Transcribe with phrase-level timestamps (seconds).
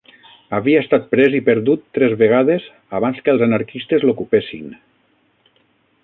[0.59, 2.65] Havia estat pres i perdut tres vegades
[3.01, 4.65] abans que els anarquistes l'ocupessin